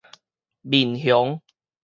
[0.63, 1.39] 民雄